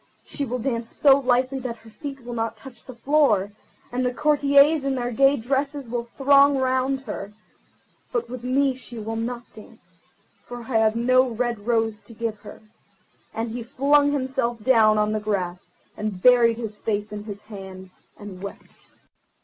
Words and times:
She 0.25 0.45
will 0.45 0.57
dance 0.57 0.89
so 0.91 1.19
lightly 1.19 1.59
that 1.59 1.77
her 1.77 1.91
feet 1.91 2.23
will 2.25 2.33
not 2.33 2.57
touch 2.57 2.83
the 2.85 2.95
floor, 2.95 3.51
and 3.91 4.03
the 4.03 4.11
courtiers 4.11 4.83
in 4.83 4.95
their 4.95 5.11
gay 5.11 5.37
dresses 5.37 5.89
will 5.91 6.09
throng 6.17 6.57
round 6.57 7.01
her. 7.01 7.33
But 8.11 8.27
with 8.27 8.43
me 8.43 8.73
she 8.73 8.97
will 8.97 9.15
not 9.15 9.43
dance, 9.53 9.99
for 10.43 10.61
I 10.61 10.77
have 10.79 10.95
no 10.95 11.29
red 11.29 11.67
rose 11.67 12.01
to 12.01 12.15
give 12.15 12.39
her"; 12.39 12.63
and 13.31 13.51
he 13.51 13.61
flung 13.61 14.11
himself 14.11 14.63
down 14.63 14.97
on 14.97 15.11
the 15.11 15.19
grass, 15.19 15.71
and 15.95 16.19
buried 16.19 16.57
his 16.57 16.77
face 16.77 17.11
in 17.11 17.25
his 17.25 17.41
hands, 17.43 17.93
and 18.17 18.41
wept. 18.41 18.87